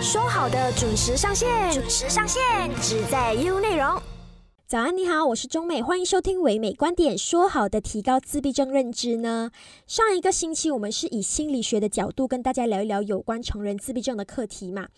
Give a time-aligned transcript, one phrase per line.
[0.00, 2.42] 说好的准时上线，准时上线，
[2.82, 4.00] 只在 U 内容。
[4.66, 7.16] 早安，你好，我是钟美，欢迎收听唯美观点。
[7.16, 9.50] 说好的提高自闭症认知呢？
[9.86, 14.88] 上一个星期我们是以心理学的角度跟大家聊一聊有关成人自闭症的课题嘛。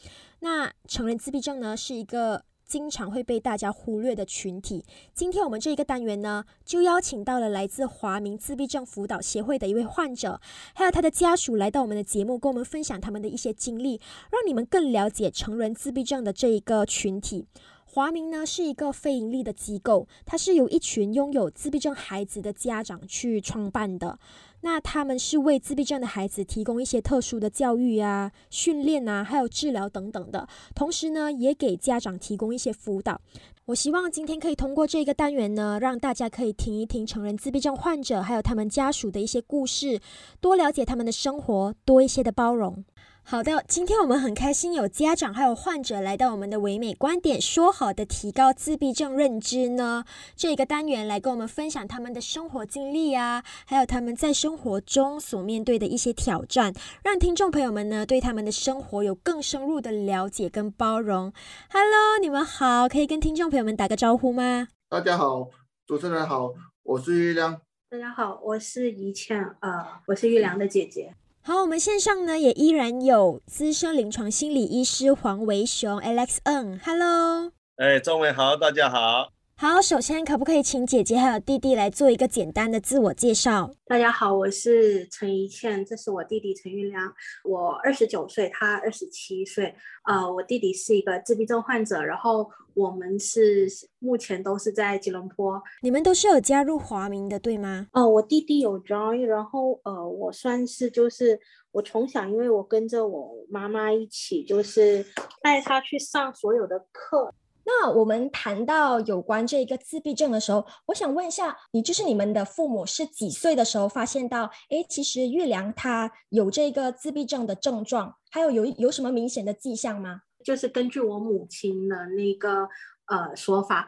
[0.41, 2.43] 那成人自闭症呢，是一个。
[2.69, 4.85] 经常会被大家忽略的群体。
[5.15, 10.39] 今天我们这一个单元呢，就邀请到了来自华明自闭症辅导协会的一位患者，
[10.75, 13.99] 还有他的家属来到我们的节目，跟我们分享他们的一些经历，
[14.31, 17.47] 让你们更了解成人自闭症的这一个群体。
[17.91, 24.19] 华明呢是一个非盈利的机构，它是由一群拥有自闭症孩子的家长去创办的。
[24.61, 30.49] 那他们是为自闭症的孩子提供一些特殊的教育啊、训练啊，还有治疗等等的。
[30.75, 33.21] 同时呢，也给家长提供一些辅导。
[33.67, 40.01] 我希望今天可以通过这个单元呢，让大家可以听一听成人自闭症患者还有他们家属的一些故事，
[40.41, 42.85] 多了解他们的生活，多一些的包容。
[43.31, 56.73] 好的，今天我们很开心有家长还有患者来到我们的唯美观点，说好的提高自闭症认知呢这个单元来跟我们分享他们的生活经历啊，还有他们在生活中所面对的一些挑战，
[57.05, 61.31] 让听众朋友们呢对他们的生活有更深入的了解跟包容。
[61.69, 64.69] Hello，你们好，可以跟听众朋友们打个招呼吗？
[64.89, 65.51] 大家好，
[65.87, 67.61] 主持人好，我是玉良。
[67.91, 71.13] 大家好，我是怡倩，呃，我是玉良的姐姐。
[71.49, 79.31] 好，我们线上呢也依然有资深临床心理医师黄维雄 Alex N，Hello，哎，中文好，大家好。
[79.61, 83.69] 好，首先可不可以请姐姐还有弟弟来做一个简单的自我介绍？
[83.87, 89.75] 大家好，我是陈怡倩，这是我弟弟陈玉良，我二十九岁，他二十七岁。
[90.05, 93.67] 呃，我弟弟是一个自闭症患者，然后我们是
[93.99, 95.61] 目前都是在吉隆坡。
[95.83, 97.89] 你们都是有加入华明的，对吗？
[97.95, 101.37] 哦，我弟弟有 join，然后呃，我算是就是
[101.73, 105.05] 我从小因为我跟着我妈妈一起，就是
[105.43, 107.35] 带他去上所有的课。
[107.71, 120.23] 那我们谈到有关这个自闭症的时候，我想问一下，你就是你们的父母是几岁的时候发现到，哎，其实玉良他有这个自闭症的症状，还有有有什么明显的迹象吗？
[120.43, 122.67] 就是根据我母亲的那个
[123.05, 123.87] 呃说法，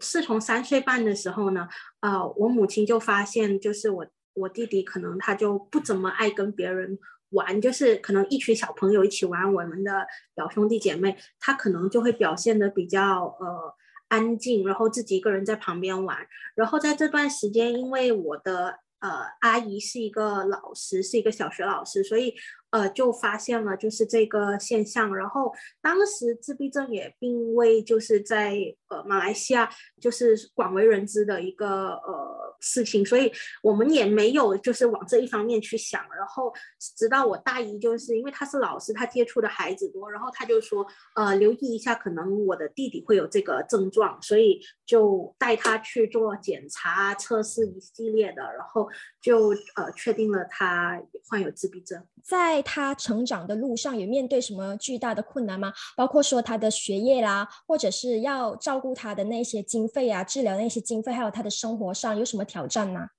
[0.00, 1.68] 是从三岁半的时候呢，
[2.00, 4.04] 呃，我母亲就发现，就是我
[4.34, 6.98] 我弟弟可能他就不怎么爱跟别人。
[7.30, 13.74] 玩就是可能一群小朋友一起玩，我们的表兄弟姐妹，他可能就会表现的比较呃
[14.08, 16.18] 安静，然后自己一个人在旁边玩。
[16.54, 22.34] 然后在这段时间，因为我的呃阿姨是一个老师，是一个小学老师，所以
[22.70, 25.14] 呃就发现了就是这个现象。
[25.14, 28.56] 然后当时自闭症也并未就是在
[28.88, 29.70] 呃马来西亚
[30.00, 32.50] 就是广为人知的一个呃。
[32.62, 33.32] 事情，所以
[33.62, 36.02] 我们也没有就是往这一方面去想。
[36.14, 36.52] 然后
[36.98, 40.86] 直到我大姨，就是因为她是老师，她接触的孩子多，然后她就说，
[41.16, 48.86] 呃，留意一下，可能我的弟弟会有这个症状，所以就带他去做检查、测试一系列的，然后
[49.22, 52.04] 就呃确定了他患有自闭症。
[52.22, 55.72] 在他成长的路上，有面对什么巨大的困难吗？
[55.96, 62.40] 包括说他的学业啦，或者是要照顾他的那些经费啊，治疗那些经费，还有他的生活上有什么？
[62.50, 63.10] 挑战吗？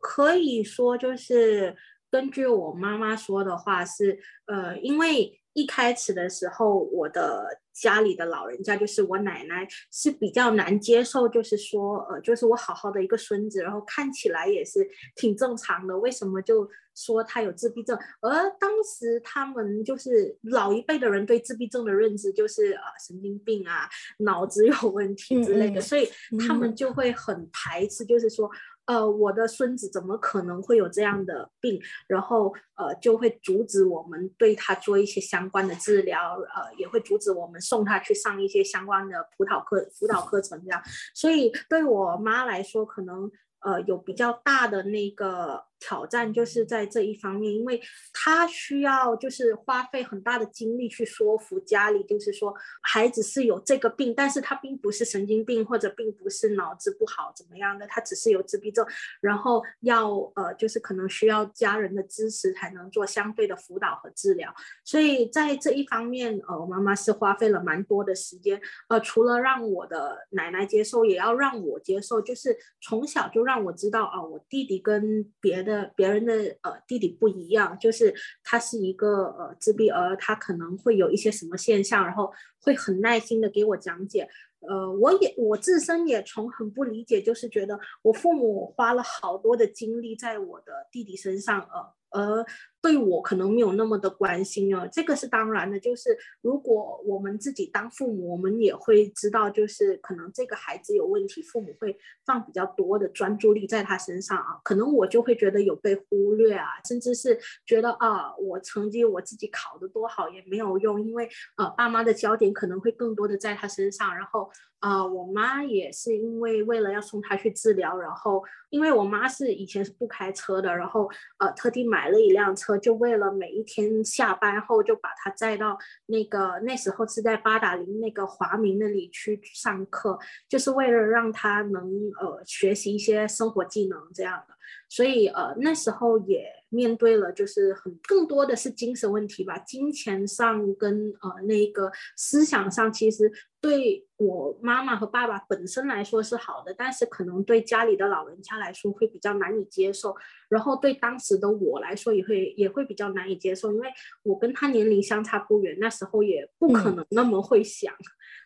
[0.00, 1.76] 可以说，就是
[2.10, 17.98] 根据我妈妈说的话，是呃，因为一开始的时候，我的家里的老人家就是我奶奶是比较难接受，就是说呃，就是我好好的一个孙子，然后看起来也是挺正常的，为什么就说他有自闭症？
[18.20, 23.88] 而当时他们就是老一辈的人对自闭症的认知就是呃神经病啊，
[24.18, 26.08] 脑子有问题之类的，所以
[26.46, 28.50] 他们就会很排斥，就是说。
[28.86, 31.80] 呃，我的孙子怎么可能会有这样的病？
[32.06, 40.82] 然后呃，就会阻止我们对他做一些相关的治疗，呃，也会阻止我们送他去上一些相关的辅导课、辅导课程这样。
[41.14, 43.30] 所以对我妈来说，可能
[43.60, 45.64] 呃有比较大的那个。
[45.78, 47.80] 挑战就是在这一方面，因为
[48.12, 58.86] 他需要就是花费很大的精力去说服家里，就是说孩子是有这个病，但是他并不是神经病或者并不是脑子不好怎么样的，他只是有自闭症，
[59.20, 64.54] 然后要呃就是可能需要家人的支持才能做相对的辅导和治疗，
[64.84, 75.73] 所以在这一方面，呃，我妈妈是花费了蛮多的时间，呃，除了让我的奶奶接受，也要让我接受，就是从小就让我知道啊，我弟弟跟别的。
[75.96, 76.32] 别人的
[76.62, 84.28] 呃弟弟不一样，就是他是一个呃自闭儿，他可能会有一些什么现象，然后会很耐心的给我讲解。
[84.66, 92.46] 呃，我也我自身也从很不理解，就是觉得我父母花了好多的精力在我的弟弟身上，呃而
[92.80, 94.88] 对我可能没有那么的关心哦。
[94.92, 104.60] 这个是当然的，就是如果我们自己当父母，我们也会知道，就是可能这个孩子有问题，父母会放比较多的专注力在他身上啊。
[104.62, 114.50] 可能我就会觉得有被忽略啊，甚至是觉得啊，我成绩我自己考得多好也没有用，因为呃，爸妈的焦点可能会更多的在他身上，然后。
[114.84, 121.08] 啊，我妈也是因为为了要送她去治疗，然后因为我妈是以前是不开车的，然后
[121.38, 130.18] 呃特地买了一辆车，就为了每一天下班后就把她载到那个那时候是在八达岭那个华明那里去上课，
[130.50, 131.82] 就是为了让她能
[132.20, 134.53] 呃学习一些生活技能这样的。
[134.94, 150.14] 所以呃那时候也面对了，就是很更多的是精神问题吧，金钱上跟呃那个思想上，其实对我妈妈和爸爸本身来说是好的，但是可能对家里的老人家来说会比较难以接受，
[150.48, 153.88] 然后对当时的我来说也会也会比较难以接受，因为
[154.22, 157.92] 我跟他年龄相差不远，那时候也不可能那么会想。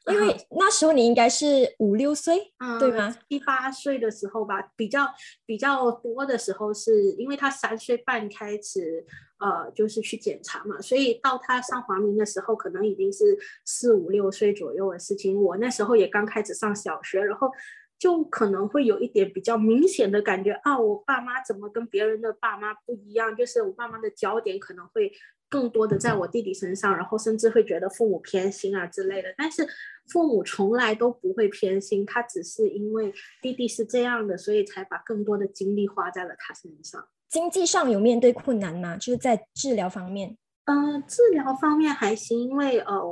[0.09, 3.15] 因为 那时候你应该是五六岁，对吗？
[3.29, 5.09] 七八岁的时候吧，比较
[5.47, 9.05] 比较多的时候，是因为他三岁半开始，
[9.39, 15.41] 呃，就是去检查嘛，所以到他上华明的时候，可能已经是四五六岁左右的事情。
[15.41, 17.51] 我那时候也刚开始上小学，然后
[17.99, 23.37] 就可能会有一点比较明显的感觉啊，我爸妈怎么跟别人的爸妈不一样？
[23.37, 25.13] 就是我爸妈的焦点可能会。
[25.49, 29.29] 更多的在我弟弟身上，然后甚至会觉得父母偏心啊之类的。
[29.37, 29.67] 但是
[30.13, 33.13] 父母从来都不会偏心，他只是因为
[33.43, 37.09] 弟弟是这样的，所以才把更多的精力花在了他身上。
[37.29, 38.97] 经济上有面对困难吗？
[38.97, 40.37] 就是在治疗方面。
[40.65, 43.03] 嗯，治疗方面还行，因为呃，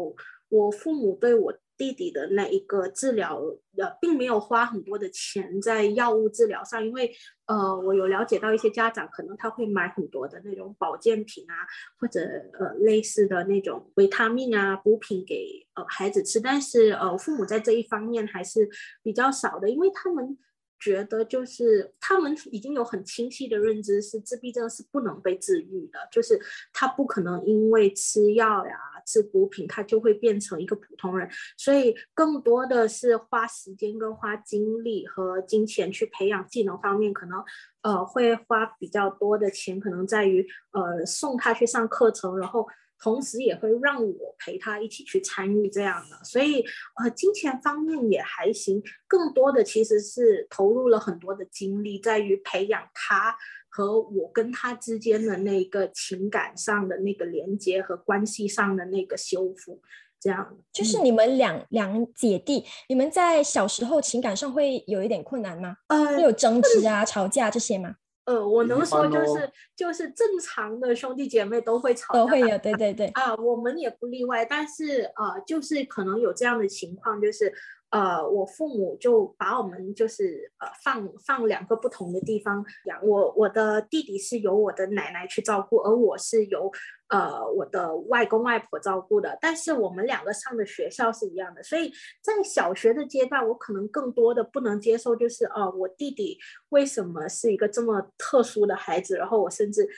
[0.48, 1.54] 我父母对我。
[1.76, 3.40] 弟弟的那一个治疗，
[3.76, 7.14] 呃，并没有花很多的钱在药物治疗上，因为，
[7.46, 11.54] 呃，我有了解到一些家长可能他会买很多的那种保健品啊，
[12.00, 12.20] 或者
[12.58, 18.68] 呃类似的那种维他命啊补品给呃孩子吃，但是呃父母在这一方面还是
[19.02, 20.38] 比较少的，因为他们。
[20.78, 26.40] 觉得就是他们已经有很清晰的认知，是自闭症是不能被治愈的，就是
[26.72, 31.28] 他不可能因为吃药呀、吃补品，他就会变成一个普通人。
[31.56, 37.42] 所以更多的是花时间跟花精力和金钱去培养技能方面，可能
[37.82, 42.66] 呃会花比较多的钱，可能在于呃送他去上课程，然后。
[42.98, 46.64] 同时也会让我陪他一起去参与这样的，所以
[47.02, 48.82] 呃，金钱方面也还行。
[49.06, 53.36] 更多的其实是投入了很多的精力，在于培养他
[53.68, 59.80] 和我跟他之间的那个情感上的那个连接和关系上的那个修复。
[60.18, 65.76] 这样就是你们两两姐弟，你们在小时候情感上会有一点困难吗？
[65.88, 67.96] 呃，会有争执啊、吵架这些吗？
[68.26, 74.44] 呃，我能说就是就是正常的兄弟姐妹都会吵，都会有，对对对啊，我们也不例外。
[74.44, 77.52] 但是呃，就是可能有这样的情况，就是
[77.90, 83.00] 呃，我父母就把我们就是呃放放两个不同的地方养。
[83.06, 86.70] 我我的弟弟是由我的奶奶去照顾，而我是由。
[87.08, 96.36] 呃，我的外公外婆照顾的，但是我们两个上的学校是一样的，所以在小学的阶段，我可能更多的不能接受，就是哦，我弟弟
[96.70, 99.88] 为什么是一个这么特殊的孩子，然后我甚至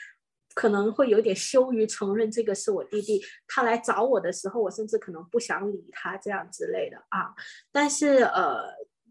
[0.53, 3.19] 可能会有点羞于承认这个是我弟弟。
[3.47, 7.33] 他来找我的时候，我甚至可能不想理他这样之类的啊。
[7.71, 8.65] 但是呃，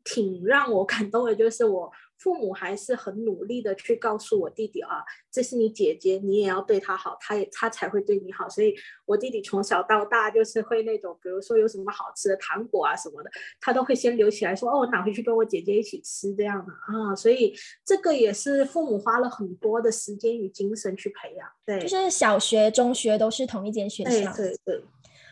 [0.04, 1.90] 挺让我感动的就是我。
[2.18, 8.48] 父母还是很努力的去告诉我弟弟啊，这是你姐姐，你也要对她好，她也她才会对你好。
[8.48, 8.74] 所以，
[9.06, 17.14] 我弟弟从小到大就是会那种，比如说有什么好吃的糖果啊什么的，他都会先留起来，说哦，我拿回去跟我姐姐一起吃这样的啊。
[17.14, 21.48] 所以，这个也是父母花了很多的时间与精神去培养。
[21.64, 24.32] 对，就是小学、中学都是同一间学校。
[24.34, 24.84] 对对对。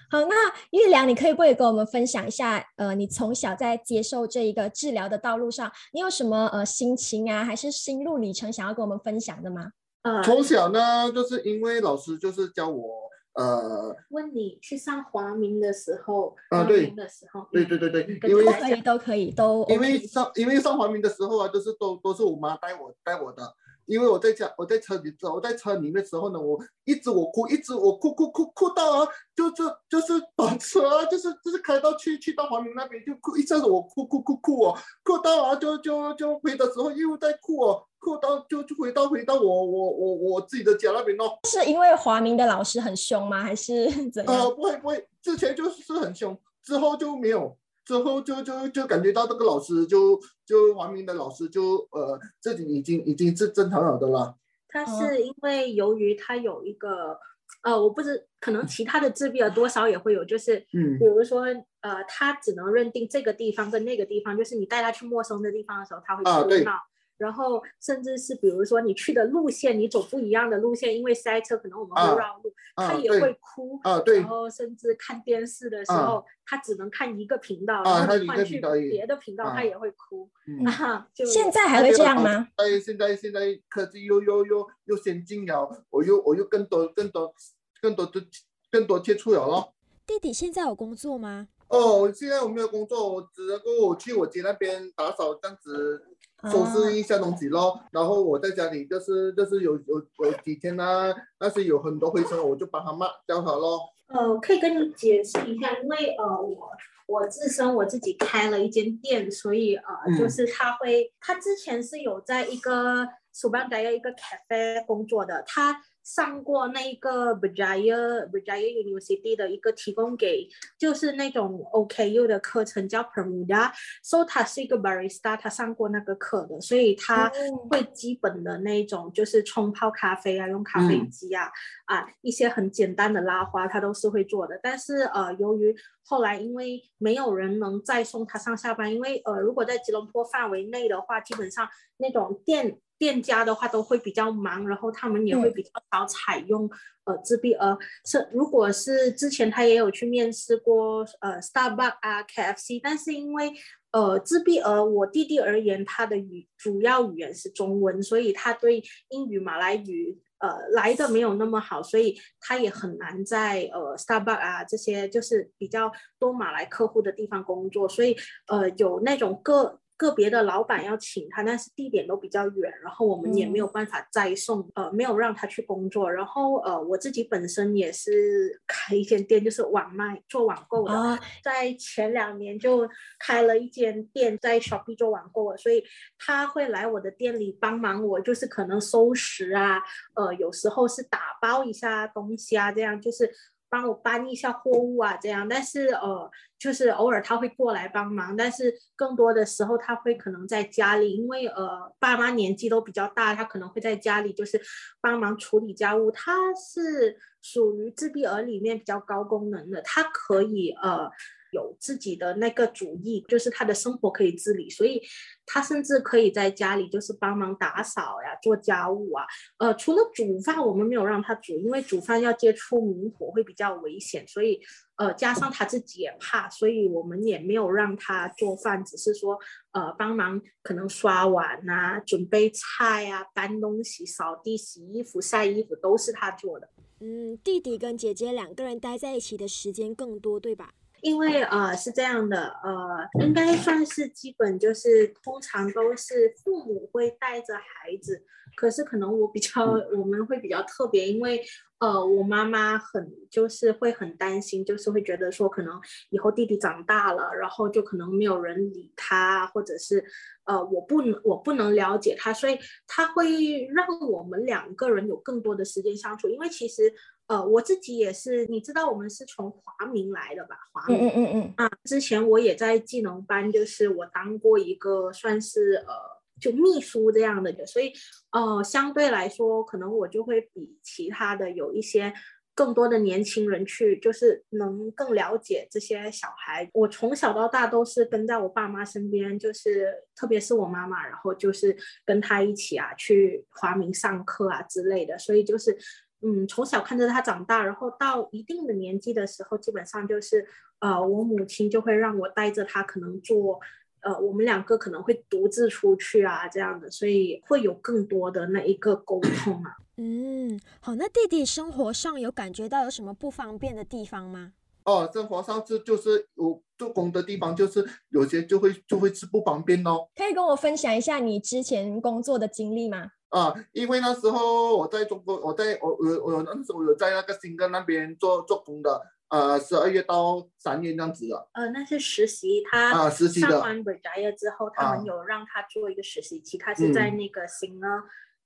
[0.09, 0.35] 好，那
[0.71, 2.65] 玉良，你可以不可以跟我们分享一下？
[2.77, 9.73] 呃，你从小在接受这一个治疗的道路上，你有什么呃心情啊，还是心路历程想要跟我们分享的吗？
[10.03, 23.43] 呃，从小呢，就是因为老师就是教我，呃，问你去上华明的时候，啊，对，的时候，对对对对，因为都可以都可以都，因为上因为上华明的时候啊，都是都都是我妈带我带我的。
[23.87, 41.39] 因为我在家，我在车里，我在车里面的时候呢，我一直我哭，一直我哭哭哭哭到啊，就就就是把车，就是就是开到去去到华明那边就哭，一下子我哭哭哭哭哦，哭到啊就就就回的时候又在哭哦，哭到就就回到回到我我我我自己的家那边咯。
[41.45, 43.43] 是因为华明的老师很凶吗？
[43.43, 44.35] 还是怎样？
[44.35, 47.57] 呃，不会不会，之前就是很凶，之后就没有。
[47.87, 54.37] 之后就就就感觉到这个老师就就王明的老师就呃自己已经已经是正常了的了，
[54.69, 57.19] 他是因为由于他有一个。
[57.63, 61.43] 呃，我不知可能其他的自闭儿多少也会有，就是，嗯，比如说，
[61.81, 66.73] 呃，他只能认定这个地方跟那个地方，就是你带他去陌生的地方的时候，他会哭闹。
[67.19, 73.79] 然后甚至是比如说你去的路线，你走不一样的路线，因为塞车，可能我们会绕路，他也会哭。
[73.83, 74.21] 啊，对。
[74.21, 80.29] 然后甚至看电视的时候，他只能看一个频道，然后换去别的频道，他也会哭。
[80.67, 82.49] 啊， 就现在还会这样吗？
[82.57, 87.35] 哎，现在现在科技又又又又先进了，我又我又更多更多
[87.81, 88.23] 更多的
[88.71, 89.75] 更多接触了咯。
[90.07, 91.49] 弟弟现在有工作吗？
[91.69, 96.07] 哦，现在我没有工作，我只能够我去我姐那边打扫这样子。
[96.53, 103.81] 收拾一下东西咯，然后我在家里就是就是有有有几天呢，但是有很多灰尘，我就帮他抹掉它咯。
[104.09, 106.71] 呃，可以跟你解释一下，因为呃我
[107.07, 109.85] 我自身我自己开了一间店，所以呃
[110.17, 115.81] 就是他会他之前是有在一个苏班达一个 cafe 工作的，他。
[116.07, 120.49] 上过那个 Berjaya Berjaya University 的一个提供给
[120.79, 127.29] 就是那种 OKU 的课程叫 Permuda，so 他是一个 barista，他上过那个课的，所以他
[127.69, 131.51] 会基本的那种就是冲泡咖啡啊，用咖啡机啊，
[131.87, 134.61] 啊一些很简单的拉花他都是会做的。
[134.63, 142.79] 但是呃，由于后来因为没有人能再送他上下班，因为呃如果在吉隆坡范围内的话，基本上那种店。
[142.99, 146.69] 店家的话都会比较忙，然后他们也会比较少采用
[147.05, 147.77] 呃自闭儿。
[148.05, 153.53] 是如果是之前他也有去面试过呃 Starbucks 啊 KFC，但是因为
[153.93, 168.17] 呃自闭儿我弟弟而言，他的语主要语言是中文，所以他对英语马来语呃来的没有那么好，所以他也很难在呃 Starbucks 啊这些就是比较多马来客户的地方工作，所以
[168.49, 169.81] 呃有那种个。
[169.97, 176.13] 个别的老板要请他，但是地点都比较远，然后我们也没有办法再送，呃，没有让他去工作。
[176.13, 182.89] 然后，呃，我自己本身也是开一间店，就是网卖做网购的，在前两年就
[183.19, 185.83] 开了一间店，在 Shopee 做网购的，所以
[186.19, 189.83] 他会来我的店里帮忙我，就是可能收拾啊，
[190.15, 193.31] 呃，有时候是打包一下东西啊，这样就是。
[193.77, 204.59] 帮我搬一下货物啊，这样，但是呃，就是偶尔他会过来帮忙，但是更多的时候他会可能在家里，因为呃爸妈年纪都比较大，他可能会在家里就是
[205.03, 206.11] 帮忙处理家务。
[206.11, 211.11] 他是属于自闭儿里面比较高功能的，他可以呃。
[211.53, 215.03] 有自己的那个主意，就是他的生活可以自理，所以
[215.45, 219.25] 他甚至可以在家里就是帮忙打扫呀、做家务啊。
[219.59, 224.61] 呃，除了煮饭，我们没有让他煮，因为煮饭要接触明火会比较危险，所以
[224.97, 229.39] 呃，加上他自己也怕，所以我们也没有让他做饭，只是说
[229.73, 236.69] 呃帮忙可能刷碗啊、准备菜啊、搬东西、扫地、洗衣服、晒衣服都是他做的。
[236.99, 240.73] 嗯，弟弟跟姐姐两个人待在一起的时间更多，对吧？
[241.07, 248.25] 因为呃是这样的，呃应该算是基本就是通常都是父母会带着孩子，
[248.57, 249.65] 可是可能我比较
[249.97, 251.45] 我们会比较特别，因为
[251.79, 260.05] 呃我妈妈很就是会很担心，就是会觉得说可能以后弟弟长大了，然后就可能没有人理他，或者是
[260.45, 262.59] 呃我不能我不能了解他，所以
[262.89, 266.93] 他会让我们两个人有更多的时间相处，因为其实。
[267.29, 270.57] 呃，我自己也是，你知道我们是从华明来的吧？
[270.73, 275.95] 华明，嗯嗯嗯啊，之前我也在技能班，就是我当过一个算是呃，
[276.41, 277.93] 就秘书这样的，所以
[278.31, 282.15] 呃，相对来说，可能我就会比其他的有一些
[282.55, 286.71] 更多的年轻人去，就是能更了解这些小孩。
[286.75, 295.77] 我从小到大都是跟在我爸妈身边，就是特别是我妈妈，然后就是跟她一起啊去华明上课啊之类的，所以就是。
[296.23, 300.47] 嗯，从小看着他长大，然后到一定的年纪的时候，基本上就是，
[300.81, 303.61] 呃，我母亲就会让我带着他，可能做，
[304.01, 309.77] 呃，我们两个可能会独自出去啊，这样的，所以会有更多的那一个沟通啊。
[309.99, 314.53] 嗯，好，那弟弟生活上有感觉到有什么不方便的地方吗？
[314.85, 320.09] 哦，生活上是就是有做工的地方，就是有些就会就会是不方便哦。
[320.15, 323.11] 可以跟我分享一下你之前工作的经历吗？
[323.39, 331.49] 啊，因为那时候我在中国，我在我我我那时候有在那个新哥那边做做工的，呃，十二月到三月这样子的。
[331.53, 333.51] 呃，那是实习，他啊实习的。
[333.51, 337.87] 上完 r a 之后，他们有让他做一个实习期，他是在那个新呢，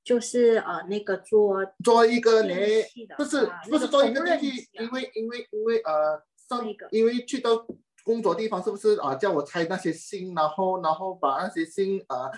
[0.03, 2.85] 就是呃那个做做一个年，
[3.17, 6.23] 不是不是做一个电器，因为因为因为呃。
[6.53, 7.65] 那个，因为去到
[8.03, 9.15] 工作地方，是不是啊？
[9.15, 12.29] 叫我拆那些信，然后然后把那些信呃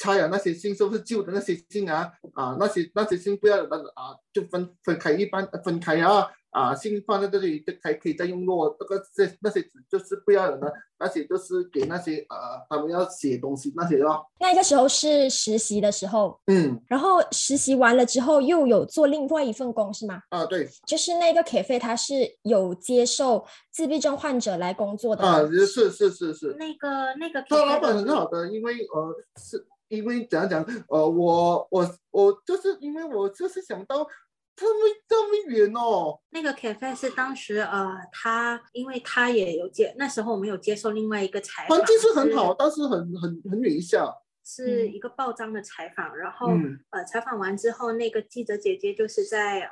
[0.00, 2.10] 拆啊，那些信是不是旧的那些信啊？
[2.32, 6.26] 啊，那些那些信不要那个啊，就分分开一半分开啊。
[6.50, 8.76] 啊，信放在这里就还可以再用咯。
[8.76, 12.36] 这个这那些纸就是不要的，那些就是给那些呃，
[12.68, 14.26] 他们要写东西那些咯。
[14.40, 20.20] 那个时候是实习的时候，嗯，然后实习完了之后又有做另外一份工是吗？
[20.30, 26.56] 啊，对，就是那个 cafe，他是有接受自闭症患者来工作的啊，是是是是。
[26.58, 34.08] 那个那个他老板很好的，因为呃，是因为怎样讲呃，我我我就是因为我就是想到。
[34.56, 36.20] 这么这么远哦！
[36.28, 44.04] 那个 cafe 是当时呃，他因为他也有接，那时候我们有接受另外一个采访，环境是很好，但是很很很远一下。
[44.44, 46.48] 是一个报章的采访，然后
[46.90, 49.70] 呃，采访完之后，那个记者姐姐就是在呃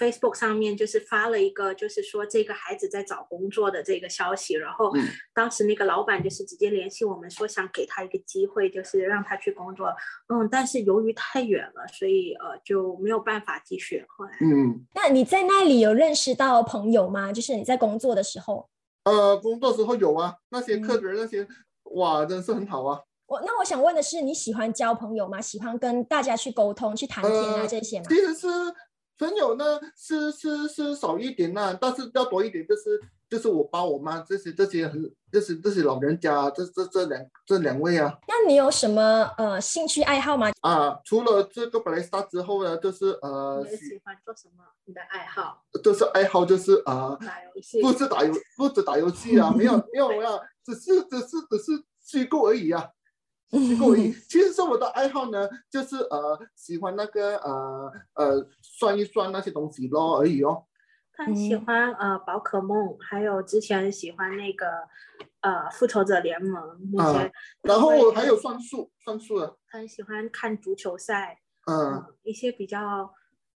[0.00, 4.90] Facebook 上面就是发了一个，就是说这个孩子在找工作的这个消息，然后
[5.34, 9.88] 当时那个老板就是直接联系我们说想给他一个机会，就是让他去工作，
[10.28, 14.02] 嗯，但是由于太远了，所以呃就没有办法继续。
[14.08, 17.30] 后来，嗯，那你在那里有认识到朋友吗？
[17.30, 18.70] 就是你在工作的时候？
[19.04, 21.46] 呃，工作时候有啊，那些客人那些，
[21.94, 23.00] 哇，真是很好啊。
[23.26, 25.40] 我那我想问的是，你喜欢交朋友吗？
[25.40, 28.06] 喜欢跟大家去沟通、去谈天啊这些吗？
[28.08, 28.48] 其实是
[29.20, 32.98] 朋友呢，是是是少一点啦，但是要多一点，就是
[33.28, 38.18] 就是我爸我妈这些这些很这些这些老人家，这这这两这两位啊。
[38.26, 40.50] 那你有什么呃兴趣爱好吗？
[40.62, 43.62] 啊，除了这个本来杀之后呢，就是呃。
[43.70, 44.64] 你喜欢做什么？
[44.86, 45.62] 你的爱好？
[45.84, 47.82] 就是爱好就是啊，打游戏。
[47.82, 52.88] 不是打游，不止打游戏啊，没有没有啊，只是只是只是虚构而已啊。
[53.78, 54.12] 过瘾。
[54.28, 60.64] 其实是我的爱好呢，就是呃喜欢那个呃呃算一算那些东西咯而已哦。
[61.12, 64.66] 他喜欢呃宝可梦，还有之前喜欢那个
[65.40, 66.62] 呃复仇者联盟
[66.94, 67.32] 那些。
[67.62, 69.56] 然后还有算数，算数的。
[69.68, 73.12] 很喜欢看足球赛，嗯，一些比较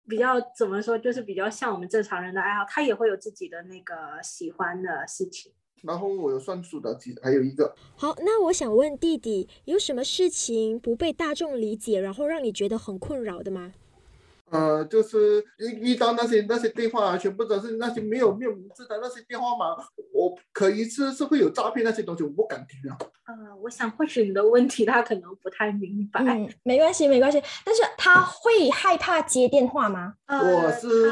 [0.07, 2.63] 比较怎么说，就是比较像我们正常人的爱好。
[2.67, 5.51] 他也会有自己的那个喜欢的事情。
[5.85, 7.73] 然后我有算数的，其还有一个。
[7.95, 13.73] 好，那我想问弟弟，有什么事情不被大众理解，然后让你觉得很困扰的吗？
[14.51, 19.75] 呃，就是遇遇到那些那些电话，全部都是那些没有没有名字的那些电话嘛，
[20.13, 22.97] 我可疑是是会有诈骗那些东西，我不敢听啊。
[23.25, 26.21] 呃，我想或许你的问题他可能不太明白。
[26.23, 30.13] 嗯，没关系没关系，但是他会害怕接电话吗？
[30.27, 31.11] 我是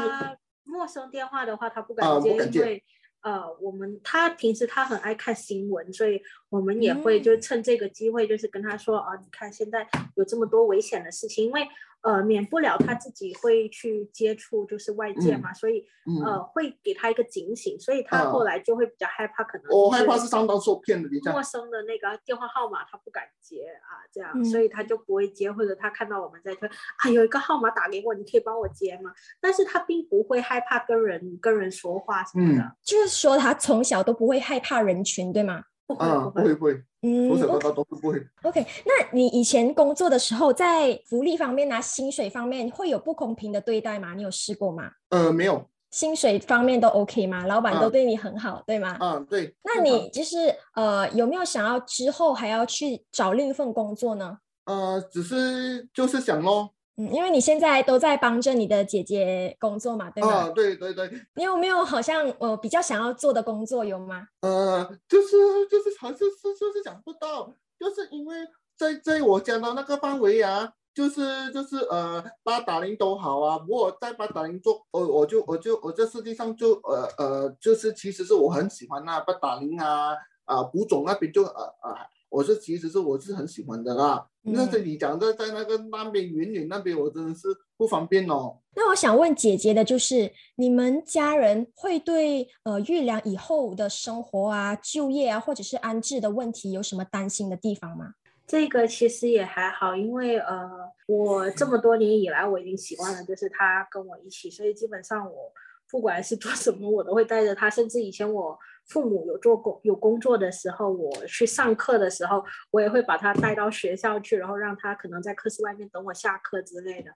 [0.62, 2.82] 陌生电话的话，他不敢接，因为。
[3.24, 6.22] 呃，我们他平时他很爱看新闻，所以
[6.54, 11.66] 我们也会就趁这个机会，就是跟他说啊，你看现在有这么多危险的事情，因为。
[12.04, 15.82] 呃，免不了他自己会去接触，就是外界嘛，所以
[16.22, 29.10] 呃，会给他一个警醒，所以他后来就会比较害怕，可能我害怕是上当受骗的，陌生的那个电话号码他不敢接啊，这样，所以他就不会接，或者他看到我们在说啊，有一个号码打给我，你可以帮我接吗？
[29.40, 35.64] 但是他并不会害怕跟人跟人说话什么的，就是说他从小都不会害怕人群，对吗？
[35.98, 38.26] 啊，不会不会，嗯，从小到大都是不会。
[38.42, 44.14] OK，那你以前工作的时候，在福利方面啊，薪水方面会有不公平的对待吗？
[44.14, 44.90] 你有试过吗？
[45.10, 45.68] 呃，没有。
[45.90, 47.46] 薪水方面都 OK 吗？
[47.46, 48.96] 老板都对你很好，对吗？
[48.98, 49.54] 啊，对。
[49.62, 54.38] 那你就是呃，有没有想要之后还要去找另一份工作呢？
[54.64, 56.70] 呃，只是就是想咯。
[56.96, 60.28] 嗯，因为你现在都在帮着你的姐姐工作嘛，对吗？
[60.32, 61.10] 啊，对对对。
[61.34, 64.28] 你有没有好像呃比较想要做的工作有吗？
[64.42, 65.36] 呃，就是
[65.68, 68.36] 就是还是是就是想不到，就是因为
[68.76, 81.96] 在在我家的那个范围啊，就是就是呃八打零都好啊，不过在八打零做，我我就我就我这世界上就呃呃就是其实是我很喜欢那八打零啊啊古总那边就呃呃。
[82.34, 88.58] 我是其实是我是很喜欢的啦，那是你讲的在那个那边云岭那边，我真的是不方便哦。
[88.74, 98.14] 那我想问姐姐的就是，你们家人会对呃玉良以后的生活啊、就业啊，或者是安置的问题有什么担心的地方吗？
[98.48, 100.68] 这个其实也还好，因为呃，
[101.06, 105.52] 我这么多年以来我已经习惯了，就是他跟我一起，所以基本上我
[105.88, 108.58] 不管是做什么，我都会带着他，甚至以前我。
[108.86, 117.10] 父母有做工有工作的时候，我去上课的时候，我也会把他带到学校去，然后让他可能在课室外面等我下课之类的。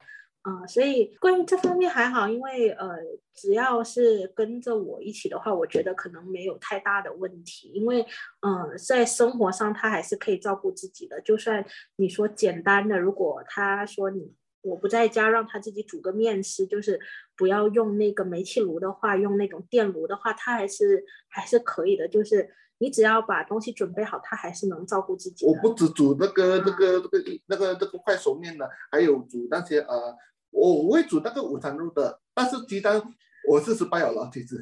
[0.49, 2.97] 嗯，所以关于这方面还好，因为呃，
[3.35, 7.69] 只要是跟着我一起的话，我觉得可能没有太大的问题。
[7.75, 8.03] 因为
[8.41, 11.63] 嗯，在生活上他还是可以照顾自己的，就算
[11.97, 16.99] 你说简单的，如果他说你我不在家，让他自己煮个面吃，就是
[17.37, 22.09] 不要用那个煤气炉的话，用那种电炉的话，他还是还是可以的。
[22.09, 25.47] 就是你只要把东西准备好，他还是能照顾自己。
[25.47, 30.17] 我不止煮那个那个那个那个那个快手面的，还有煮那些呃，
[30.51, 33.01] 我我会煮那个午餐肉的，但是鸡蛋
[33.49, 34.57] 我是失败了，其实。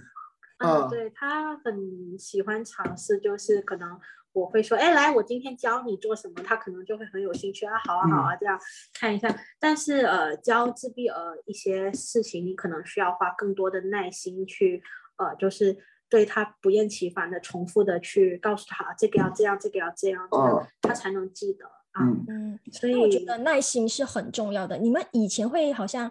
[0.59, 3.98] 嗯，对他很喜欢尝试，就是可能。
[4.37, 8.61] 我会说，哎，来，我今天教你做什么，他可能就会很有兴趣啊，好啊，好啊，这样
[8.92, 9.35] 看一下。
[9.59, 14.83] 但是，呃，教自闭儿一些事情，你可能需要花更多的耐心去，
[15.16, 15.79] 呃，就是
[16.11, 22.05] 对他不厌其烦的重复的去告诉他，这个要这样，这个要这样，这样他才能记得啊。
[22.29, 24.77] 嗯，所以我觉得耐心是很重要的。
[24.77, 26.11] 你们以前会好像，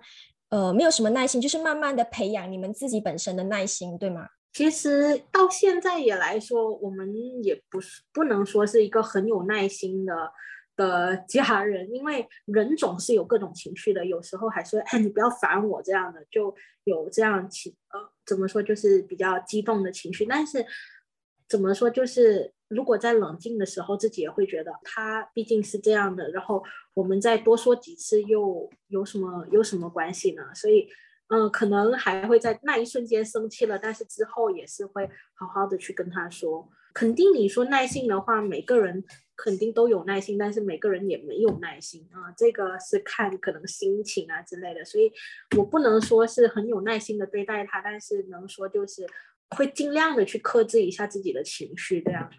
[0.50, 4.30] 呃，没有什么耐心，就是慢慢的培养你们自己本身的耐心，对吗？
[4.56, 7.14] 其实到现在也来说，我们
[7.44, 10.32] 也不是不能说是一个很有耐心的
[10.78, 20.26] 的家人，因为人总是有各种情绪的，有时候还是哎你不要烦我这样的，就有这样情呃怎么说就是比较激动的情绪。
[20.26, 20.66] 但是
[21.50, 26.64] 怎么说就是如果在冷静的时候，自己也会觉得他毕竟是这样的，然后
[26.94, 30.44] 我们再多说几次又有什么有什么关系呢？
[30.56, 30.88] 所以。
[31.30, 36.70] 嗯，可能还会在那一瞬间生气了，但是之后也是会好好的去跟他说。
[36.94, 39.04] 肯定你说耐心的话，每个人
[39.36, 44.86] 肯定都有耐心，但是每个人也没有耐心啊，这个是看可能心情啊之类的。
[44.86, 45.12] 所以
[45.58, 49.06] 我不能说是很有耐心的对待他，但是能说就是
[49.52, 52.30] 会尽量的去克制一下自己的情绪，这样。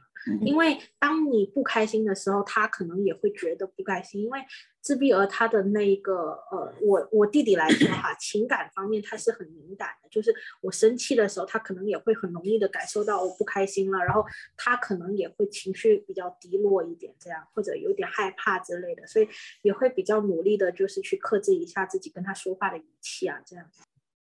[0.41, 4.21] 因为当你不开心的时候，他可能也会觉得不开心。
[4.21, 4.41] 因为
[4.81, 10.09] 自闭儿他的那个呃，我我弟弟来说哈，情感方面他是很敏感的。
[10.09, 14.25] 就是我生气的时候，他可能也会很容易的感受到我不开心了，然后
[14.57, 19.29] 他可能也会情绪比较低落一点，这样或者有点害怕之类的，所以
[19.63, 23.65] 也会比较努力的，就是去克制一下自己跟他说话的语气啊，这样。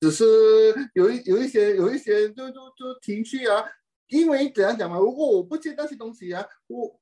[0.05, 0.23] 只是
[0.93, 3.65] 有一有一些有一些就就就情绪啊。
[4.07, 4.99] 因为怎样讲嘛？
[4.99, 6.99] 如果我不接那些东西啊，我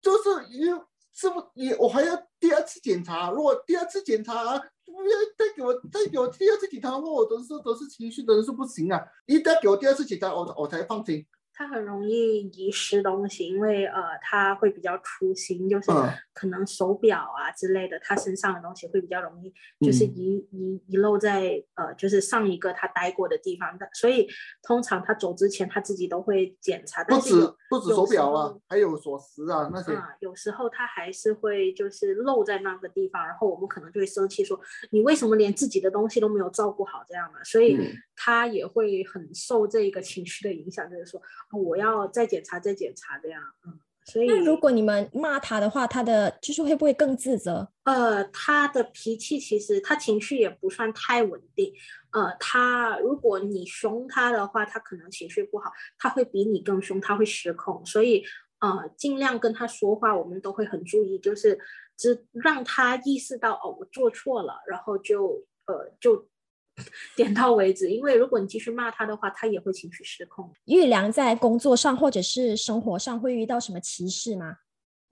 [0.00, 0.80] 就是因为
[1.12, 3.32] 是不你我还要第二次检查。
[3.32, 9.04] 如果第二次检查啊，不要再给我再给我第二次检查的话，我都是都是情绪都是不行啊！
[9.26, 11.26] 一旦给我第二次检查，我我才放心。
[11.58, 15.90] 他很容易遗失东西，因为呃他会比较粗心，就是
[16.34, 24.28] 可能手表啊之类的，他身上的东西会比较容易就是遗遗遗漏在呃就是上一个他待过的地方的，所以
[24.62, 27.02] 通常他走之前他自己都会检查。
[27.04, 27.34] 不止
[27.70, 29.94] 不止手表啊，还有锁匙啊那些。
[29.94, 37.78] 啊，有时候他还是会就是漏在那个地方，然后我们可能就会生气说你为什么连自己的东西都没有照顾好这样的，所以
[38.14, 41.18] 他也会很受这个情绪的影响，就是说。
[41.52, 47.68] 我要再检查，再检查这样，嗯，所以那如果你们骂他的话，他的就是会不会更自责？
[47.84, 51.72] 呃，他的脾气其实他情绪也不算太稳定，
[52.12, 58.24] 呃，他如果你凶他的话，他可能情绪不好，他会比你更凶，他会失控，所以
[58.60, 61.58] 呃，尽量跟他说话，我们都会很注意，就是
[61.96, 66.28] 只让他意识到哦，我做错了，然后就呃就。
[67.16, 70.52] 点到为止，因为如果你继续骂他的话，他也会情绪失控。
[70.66, 74.58] 玉良在工作上或者是生活上会遇到什么歧视吗？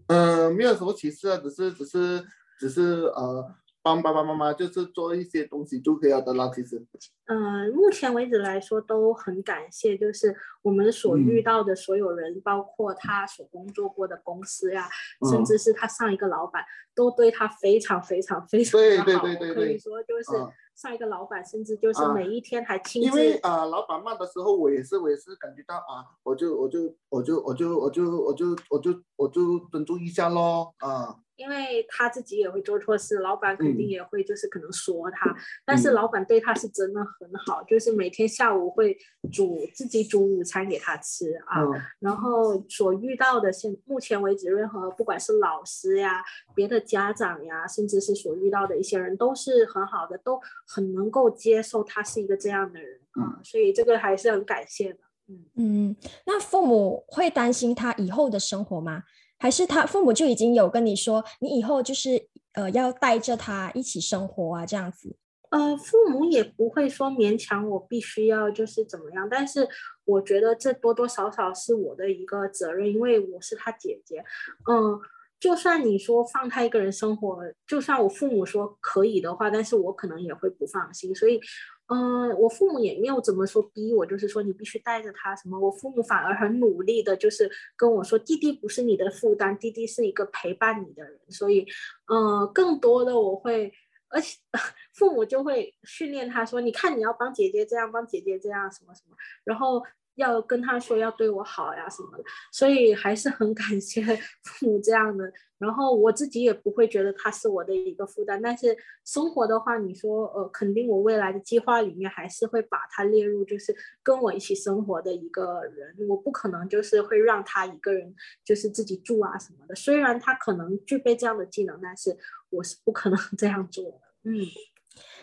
[0.08, 2.24] 嗯，没有什么歧视啊，只是只是
[2.58, 3.54] 只是呃。
[3.86, 6.82] 帮爸爸妈妈就是做一些东西就可以了的啦，其实。
[7.26, 14.88] 嗯，目前为止来说都很感谢，就是我们所遇到的所有人，包括他所工作过的公司呀，
[15.30, 19.22] 甚至是他上一个老板，都对他非常非常非常的好。
[19.54, 20.30] 可以说就是
[20.74, 23.08] 上一个老板，甚至就是每一天还亲自。
[23.08, 31.16] 因为啊，老板骂的时候，我也是我也是感觉到啊，我就我就我就我就我就我就我就我就尊重一下咯啊。
[31.36, 38.96] 因为他自己也会做错事，老板肯定也会就是可能说他，但是老板对他是真的很好，就是每天下午会
[39.32, 41.62] 煮自己煮午餐给他吃啊。
[41.98, 46.22] 然后所遇到的现目前为止，任何不管是老师呀、
[46.54, 53.40] 别的家长呀，甚至是所遇到的一些人，都是很好的，都很能够接受他是一个这样的人啊。
[53.42, 54.98] 所以这个还是很感谢的。
[55.26, 59.02] 嗯嗯，那父母会担心他以后的生活吗？
[59.38, 65.16] 还是他父母就已经有跟你说，你以后就是呃要带着他一起生活啊，这样子。
[65.50, 69.68] 呃，父母也不会说勉强我必须要就是怎么样，但是
[70.04, 74.24] 我觉得这多多少少是我的一个责任，因为我是他姐姐。
[74.70, 74.98] 嗯，
[75.38, 81.40] 就算你说放他一个人生活，就算我父母说可以的话，但是我可能也会不放心，所以。
[81.88, 85.58] 嗯，我父母也没有怎么说逼我，就是说你必须带着他什么。
[85.58, 91.20] 我父母反而很努力的，就是跟我说，弟弟不是你的负担，弟弟是一个陪伴你的人。
[91.28, 91.66] 所以，
[92.06, 93.72] 嗯，更多的我会，
[94.08, 94.38] 而且
[94.94, 99.82] 父母就会训练他说：“你看，你要帮姐姐这样，帮姐姐这样，什么什么。”然后。
[100.16, 104.02] 要跟他说要对我好呀什么的，所以还是很感谢
[104.42, 105.32] 父母这样的。
[105.58, 108.40] 然后我自己也不会觉得他是我的一个负担。
[108.42, 115.96] 但是生活的话，你说呃，肯定我未来的计划里面还是会把他列入，就是跟我一起生活的一个人。
[116.08, 119.74] 我不可能就是会让他一个人就是自己住啊什么的。
[119.74, 122.14] 虽然他可能具备这样的技能，但是
[122.50, 124.00] 我是不可能 这样做的。
[124.24, 124.44] 嗯。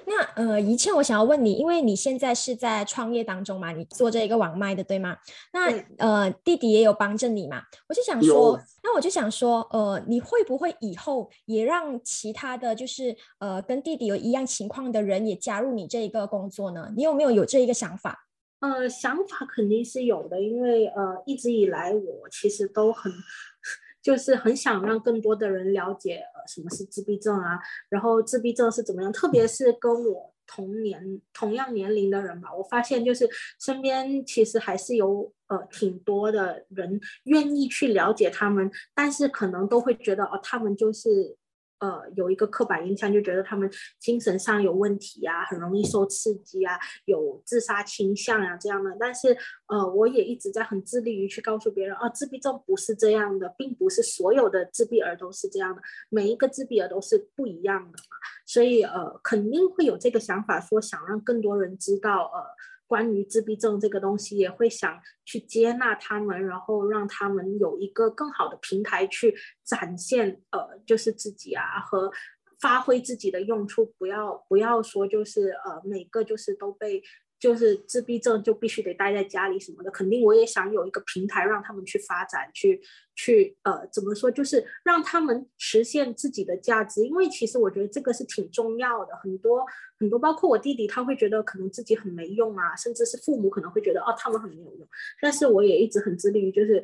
[0.05, 5.15] 那呃，一切我想要问你，因为你现在是在创业当中嘛，你做这一个网卖的，对吗？
[5.53, 16.91] 那呃，弟弟也有帮着你嘛，我就想说，那我就想说，呃，你会不会以后也让其他的就是呃跟弟弟有一样情况的人也加入你这一个工作呢？
[16.95, 18.27] 你有没有有这一个想法？
[18.59, 23.11] 呃，想法肯定是有的，因为呃，一直以来我其实都很。
[24.01, 27.59] 就是很想让更多的人了解呃什么是自闭症啊，
[27.89, 41.37] 然后自闭症是怎么样，特别是跟我同年同样年龄的人吧，我发现就是身边其实还是有呃挺多的人愿意去了解他们，但是可能都会觉得哦他们就是。
[41.81, 48.95] 呃，有一个刻板印象，就觉得他们精神上有问题啊，很容易受刺激啊，有自杀倾向啊这样的。
[48.99, 49.35] 但是，
[49.67, 58.15] 呃，我也一直在很致力于去告诉别人，啊，自闭症不是这样的，并不是所有的自闭儿都是这样的，每一个自闭儿都是不一样的嘛。
[58.45, 62.70] 所以，呃，肯定会有这个想法，说想让更多人知道，呃。
[62.91, 72.11] 关于自闭症这个东西，也会想去接纳他们，然后让他们有一个更好的平台去展现，呃，就是自己啊和
[72.59, 77.01] 发挥自己的用处，不要不要说就是呃每个就是都被。
[77.41, 82.79] 就是自闭症就必须得待在家里什么的，肯定我也想有一个平台让他们去发展，去
[83.15, 87.03] 去呃怎么说，就是让他们实现自己的价值。
[87.03, 89.65] 因为其实我觉得这个是挺重要的，很多
[89.97, 94.87] 很多，包括我弟弟，他会觉得可能自己很没用啊，甚至是父母可能会觉得哦他们很没有用，
[95.19, 96.81] 但是我也一直很致力于就是。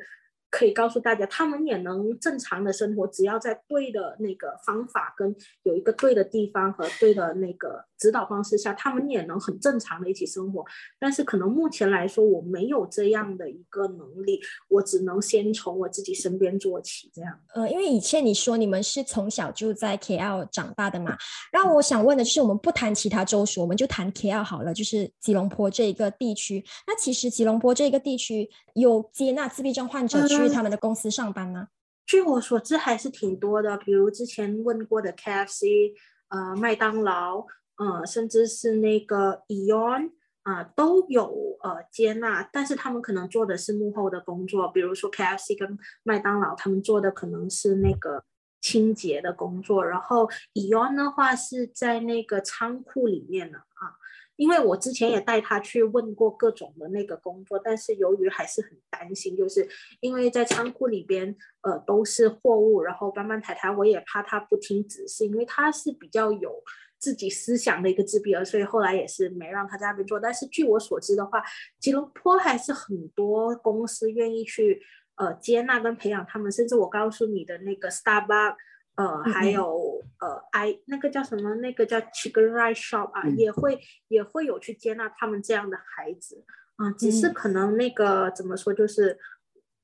[0.50, 5.34] 可以告诉大家，他们也能正常的生活，只要在对的那个方法跟
[5.64, 10.64] 有一个对的地方和对的那个指导方式下，他们也能很正常的一起生活。
[10.98, 17.10] 但是可能目前来说，我没有这样的一个能力，我只能先从我自己身边做起。
[17.12, 21.16] 这样，呃，因为以前你说你们是从小就在 KL 长大的嘛，
[21.52, 26.64] 然后我想问的是，我们不谈其他州属，我们就谈 KL 好了，就是吉隆坡这一个地区。
[26.86, 30.37] 那其实吉隆坡这个地区有接纳自闭症患者。
[30.46, 31.68] 去他们的公司上班吗？
[32.06, 33.76] 据我所知，还是挺多的。
[33.76, 35.92] 比如之前问过的 KFC，
[36.28, 37.44] 呃，麦当劳，
[37.76, 42.48] 呃，甚至是那个 Eon 啊，都有呃接纳。
[42.50, 48.24] 但是他们可能做的是幕后的工作，比如说 KFC 跟麦当劳，他们做的可能是那个
[48.62, 49.84] 清洁的工作。
[49.84, 53.92] 然后 Eon 的话是在那个仓库里面的啊。
[54.38, 59.68] 因为我之前也带他去问过各种的那个工作，但是由于还是很担心，就是
[60.00, 66.62] 因为在仓库里边，呃，都是货物，然后搬搬抬抬，我也怕他不听指示，因为他是比较有
[67.00, 70.20] 自己思想的一个自闭儿，所以后来也是没让他在那边做。
[70.20, 71.42] 但是据我所知的话，
[71.80, 74.80] 吉隆坡还是很多公司愿意去
[75.16, 78.54] 呃接纳跟培养他们，甚至我告诉你的那个 Starbucks。
[78.98, 81.54] 呃，还有呃，I 那个叫什么？
[81.56, 86.44] 那个叫 Chicken Rice Shop 啊，也会也会有去接纳他们这样的孩子
[86.76, 89.18] 啊，只是可能那个怎么说，就是。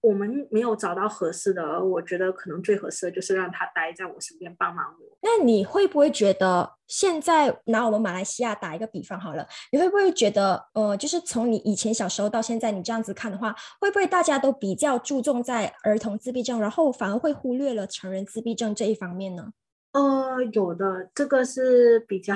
[0.04, 5.16] 我们没有找到合适的，我觉得可能最合适的就是让他待在我身边帮忙我。
[5.22, 19.52] 那你会不会觉得现在拿我们马来西亚打一个比方好了，你会不会觉得呃，就是从你以前小时候到现在，你这样子看的话，会不会大家都比较注重在儿童自闭症，然后反而会忽略了成人自闭症这一方面呢？
[19.92, 22.34] 呃，有的，这个是比较。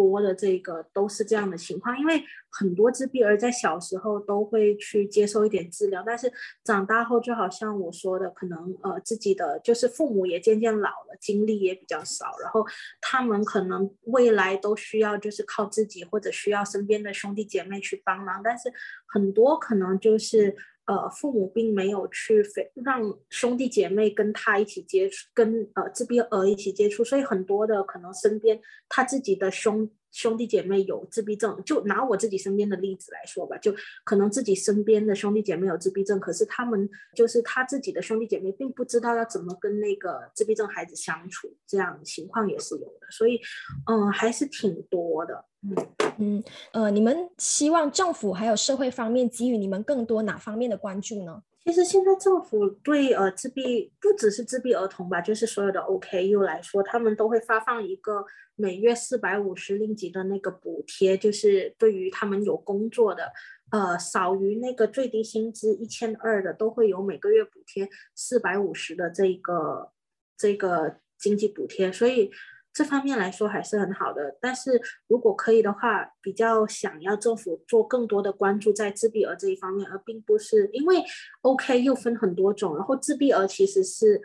[0.00, 6.32] 多的这个都是这样的情况，因为很多自闭儿在小时候都会去接受一点治疗，但是
[6.64, 12.64] 长大后就好像我说的，可能呃自己的就是父母也渐渐老了，精力也比较少，然后
[13.02, 18.72] 他们可能未来都需要就是靠自己或者需要身边的兄弟姐妹去帮忙，但是
[19.06, 20.56] 很多可能就是。
[20.90, 33.72] 呃，父母并没有去非让兄弟姐妹跟他一起接触，跟呃自闭儿一起接触，所以很多的可能身边他自己的兄兄弟姐妹有自闭症，就拿我自己身边的例子来说吧，就
[34.02, 43.40] 可能自己身边的兄弟姐妹有自闭症，可是他们就是他自己的兄弟姐妹并不知道要怎么跟那个自闭症孩子相处，这样情况也是有的，所以
[43.86, 45.44] 嗯，还是挺多的。
[45.62, 45.76] 嗯
[46.18, 51.42] 嗯呃，你们希望政府还有社会方面给予你们更多哪方面的关注呢？
[51.62, 58.24] 其实现在政府对呃自闭不只是自闭儿童吧，就是所有的 OKU 来说，他们都会发放一个
[58.56, 63.30] 每月四百五十令吉的那个补贴，就是对于他们有工作的，
[63.70, 69.90] 呃少于那个最低薪资一千二的，都会有每个月补贴四百五十的这个
[70.38, 72.30] 这个经济补贴，所以。
[72.72, 81.02] 这方面来说还是很好的，但是如果可以的话，比较想要政府做更多的关注在自闭儿这一方面，而并不是因为
[81.42, 84.20] OK 又分很多种，然后自闭儿其实是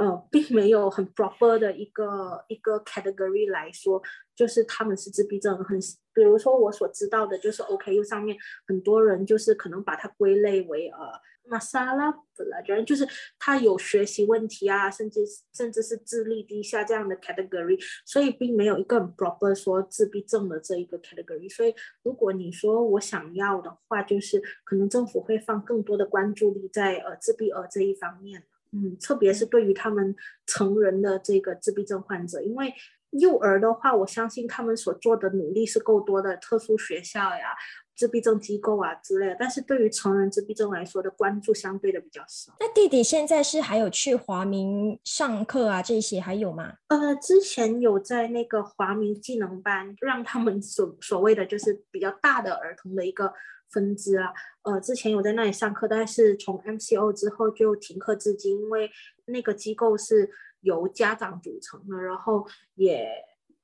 [0.00, 4.02] 呃并没有很 proper 的一个一个 category 来说，
[4.34, 5.78] 就是他们是自闭症，很
[6.14, 10.98] 比如说我所知道的就是 OKU 上面很多人就是可能把它归类为呃。
[11.44, 13.06] 马萨拉本来就是
[13.38, 15.20] 他有学习问题啊，甚至
[15.52, 21.52] 甚至是智力低下这样的 category，所以并没有一个 proper 说自闭症的这一个 category。
[21.52, 30.14] 所以如果你说我想要的话，就是可能政府会放更多的关注力在呃自闭儿这一方面，嗯，特别是对于他们
[30.46, 32.72] 成人的这个自闭症患者，因为
[33.10, 37.54] 幼儿的话，我相信他们所做的努力是够多的，特殊学校呀。
[37.94, 42.52] 自闭症机构啊之类的，但是对于成人自闭症来说的关注相对的比较少。
[42.58, 45.82] 那弟弟现在是还有去华明上课啊？
[45.82, 46.74] 这些还有吗？
[46.88, 53.32] 呃，之前有在那个华明技能班，让他们所所谓的就是比较大的儿童的一个
[53.70, 54.32] 分支啊。
[54.62, 58.90] 呃，之前有在那里上课，但是从 MCO 之后就停课至今，因为
[59.26, 63.08] 那个机构是由家长组成的，然后也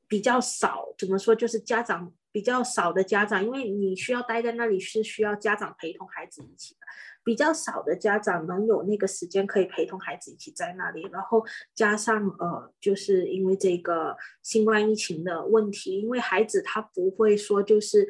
[0.07, 2.12] 比较少，怎么说就是家长。
[2.31, 6.81] 比较少的家长，因为你需要待在那里是需要家长陪同孩子一起的，
[7.25, 18.07] 比较少的家长能有那个时间可以陪同孩子一起在那里，然后加上呃，就是因为这个新冠疫情的问题，因为孩子他不会说就是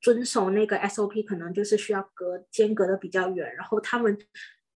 [0.00, 4.16] 遵守那个 SOP，可能就是需要隔间隔的比较远，然后他们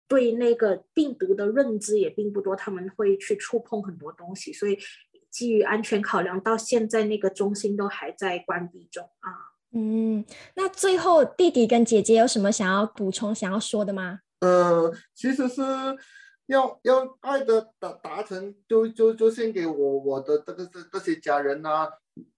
[0.08, 4.78] 对那个病毒的认知也并不多，他们会去触碰很多东西，所以。
[5.30, 9.30] 基于安全考量，到现在那个中心都还在关闭中啊。
[9.72, 10.24] 嗯，
[10.56, 14.20] 那最后弟弟跟姐姐有什么想要补充、想要说的吗？
[14.40, 15.62] 呃，其实是
[16.46, 21.88] 要要爱的达达成，就就就献给我我的这个这这些家人呐，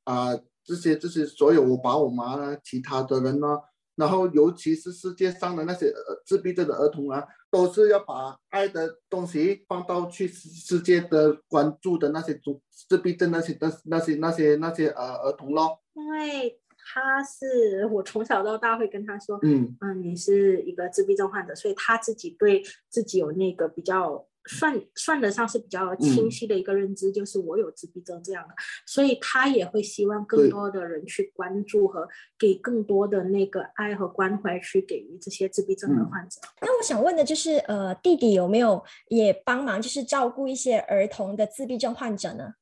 [0.04, 3.46] 啊，这些这些所有我爸我妈啊，其他的人呢。
[3.94, 5.92] 然后，尤其是世界上的那些
[6.24, 15.80] 自闭症的儿童啊，都是要把爱的东西放到去世界的关注的那些自自闭症那些的那些那些那些呃儿童咯。
[15.92, 24.26] 因为他是我从小到大会跟他说，嗯嗯，你是一个自闭症患者，所以他自己对自己有那个比较。
[24.44, 28.54] 算算得上是比较清晰的一个认知，就是我有自闭症这样的，
[28.86, 36.40] 所以他也会希望更多的人去关注和给更多的那个爱和关怀去给予这些自闭症的患者。
[36.60, 42.54] 那我想问的就是，呃，弟弟有没有也帮忙，就是照顾一些儿童的自闭症患者呢？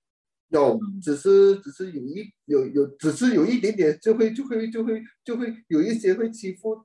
[0.49, 6.85] 有，只是只是有一有有，只是有一点点就会就会就会就会有一些会欺负。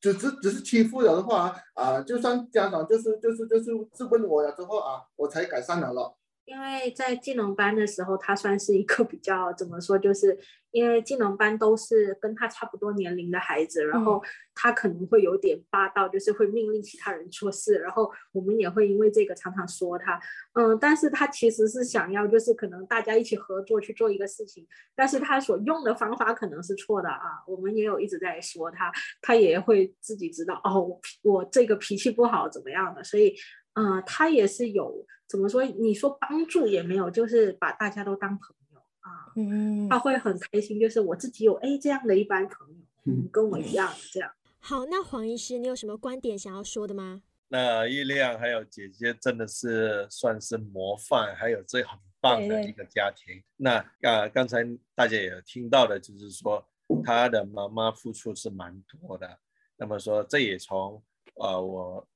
[0.00, 6.14] 只只只是欺负了的话啊，就算家长就是就是就是质问我了之后啊，我才改善了了。
[6.48, 10.38] 因为在技能班的时候，他算是一个比较怎么说，就是
[10.70, 14.22] 因为技能班都是跟他差不多年龄的孩子，然后
[14.54, 20.18] 他可能会有点霸道，就是会命令其他人做事，然后我们也会因为这个常常说他，
[20.54, 33.36] 嗯，但是他其实是想要就是可能大家一起合作去做一个事情，但是他所用的方法可能是错的啊，我们也有一直在说他，他也会自己知道哦，我这个脾气不好怎么样的，所以。
[33.74, 35.62] 嗯，他也是有怎么说？
[35.62, 39.30] 你说帮助也没有，就是把大家都当朋友啊。
[39.36, 44.30] 嗯，他会很开心，就是我自己有哎这样的一班朋友，嗯，跟我一样这样。
[44.58, 47.20] 好，那黄医师，你有什么观点想要说的吗？
[47.48, 53.42] 那月亮还有姐姐真的是算是模范，还有这很棒的一个家庭。
[53.56, 54.64] 那啊，刚才
[54.94, 56.66] 大家也听到的，就是说
[57.04, 59.38] 他的妈妈付出是蛮多的。
[59.76, 61.02] 那么说，这也从
[61.34, 62.08] 呃我。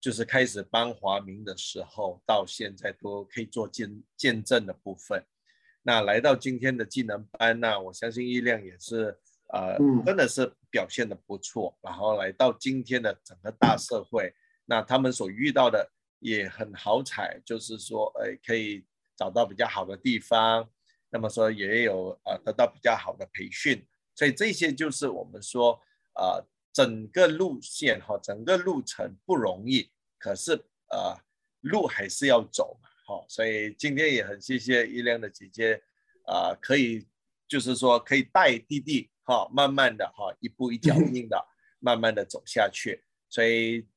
[0.00, 5.24] 就是开始帮华明的时候，到现在都可以做见见证的部分。
[5.82, 9.16] 那来到今天的技能班呢，我相信力量也是，
[9.52, 11.78] 呃，真的是表现的不错。
[11.80, 18.84] 然后来到今天的整个大社会，那他们所遇到的也很好彩，就是说，呃，可以
[19.16, 20.68] 找到比较好的地方，
[21.08, 23.86] 那么说也有呃得到比较好的培训。
[24.14, 25.80] 所以这些就是我们说，
[26.14, 26.44] 呃，
[26.76, 29.90] 整个路线哈，整个路程不容易。
[30.18, 30.52] 可是，
[30.90, 31.16] 呃，
[31.62, 35.82] 路还是要走嘛，好，所以今天也很谢谢一亮的姐姐，
[36.26, 37.06] 啊，可以
[37.48, 41.42] 就是说可以带弟弟，哈，慢慢的哈，一步一脚印的，
[41.80, 43.02] 慢慢的走下去。
[43.30, 43.88] 所以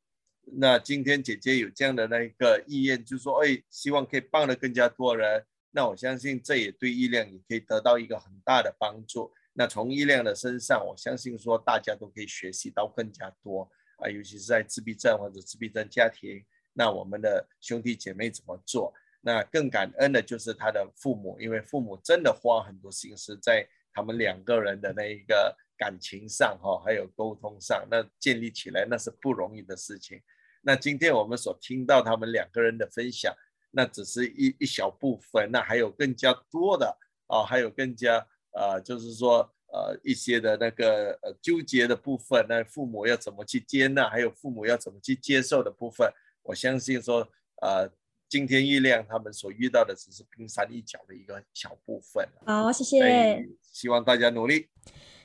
[0.43, 5.45] 那今天姐姐有这样的那个意愿，就说哎，希望可以帮的更加多人。
[5.71, 9.33] 那我相信这也对医量也可以得到一个很大的帮助。
[9.53, 16.43] 那从医量的身上，我相信说大家都可以学习到更加多啊，尤其是在自闭症或者自闭症家庭，
[16.73, 18.93] 那我们的兄弟姐妹怎么做？
[19.21, 30.21] 那更感恩的就是他的父母，因为父母真的花很多心思在他们两个人的那一个感情上哈，还有沟通上，那建立起来那是不容易的事情。
[30.61, 33.35] 那今天我们所听到他们两个人的分享，
[33.71, 36.97] 那只是一一小部分，那还有更加多的
[37.27, 39.39] 啊，还有更加呃，就是说
[39.71, 46.11] 呃一些的那个呃纠结的部分，那父母要怎么去接纳，还有父母要怎么去接受的部分，
[46.43, 47.27] 我相信说
[47.61, 47.89] 呃，
[48.27, 52.27] 今天月亮他们所遇到的只是冰山一角的一个小部分。
[52.45, 53.47] 好，谢谢。
[53.61, 54.67] 希望大家努力。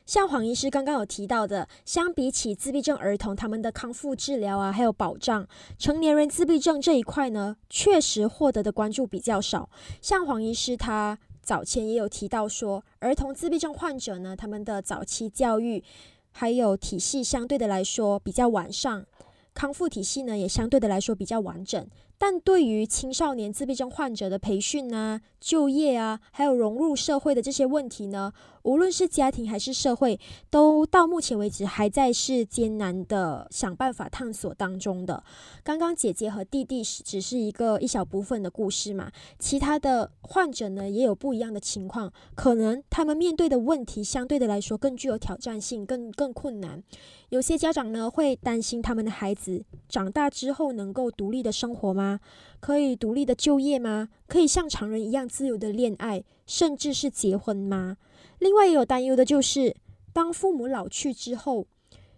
[0.07, 5.49] 像黄医师刚刚有提到的，相比起自闭症儿童，他们的康复治疗啊，还有保障，
[5.79, 9.71] 成年人自闭症这一块呢，确实获得的关注比较少。
[10.03, 15.85] 像黄医师他早前也有提到说，儿童自闭症患者呢，他们的早期教育
[16.33, 19.05] 还有体系相对的来说比较完善，
[19.53, 21.87] 康复体系呢也相对的来说比较完整。
[22.17, 28.33] 但对于青少年自闭症患者的培训啊、就业啊，还有融入社会的这些问题呢，
[28.65, 30.19] 无论是家庭还是社会，
[30.51, 35.23] 都到目前为止还在是艰难的想办法探索当中的。
[35.63, 46.83] 刚刚姐姐和弟弟只是一个一小部分的故事嘛，其他的患者呢也有不一样的情况，可能他们面对的问题相对的来说更具有挑战性，更更困难。
[47.29, 52.21] 有些家长呢会担心他们的孩子长大之后能够独立的生活吗？
[52.65, 54.09] 可以独立的就业吗？
[54.27, 57.99] 可以像常人一样自由的恋爱，甚至是结婚吗？
[58.39, 59.77] 另外也有担忧的就是，
[60.15, 61.67] 当父母老去之后，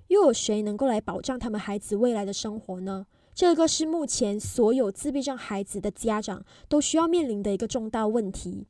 [0.07, 3.07] 又有谁能够来保障他们孩子未来的生活呢？
[3.35, 8.69] 这个是目前所有自闭症孩子的家长都需要面临的一个重大问题。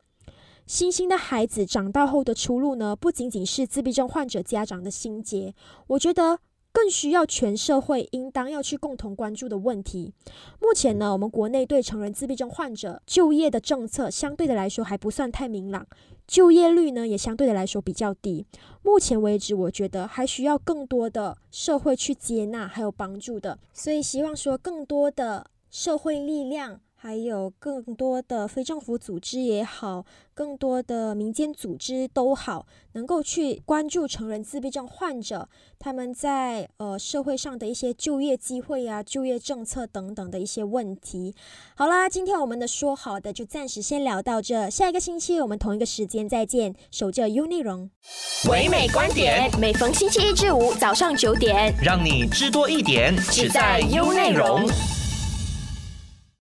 [0.66, 5.54] 新兴的孩子长大后的出路呢，不仅仅是自闭症患者家长的心结，
[5.88, 6.38] 我觉得
[6.76, 10.12] 更需要全社会应当要去共同关注的问题。
[10.60, 15.86] 目前呢，我们国内对成人自闭症患者就业的政策相对的来说还不算太明朗，
[16.26, 18.44] 就业率呢也相对的来说比较低。
[18.82, 26.82] 目前为止，我觉得还需要更多的社会去接纳还有帮助的，所以希望说更多的社会力量。
[27.06, 30.04] 还有更多的非政府组织也好，
[30.34, 35.48] 更多的民间组织都好，能够去关注成人自闭症患者
[35.78, 41.32] 他们在呃社会上的一些就业机会啊、就业政策等等的一些问题。
[41.76, 47.88] 好啦，今天我们的说好的就暂时先聊到这，下一个星期我们同一个时间再见，守着 U 内容，
[48.50, 54.66] 唯美观点，每逢星期一至五早上九点，让你知多一点，只在 U 内容。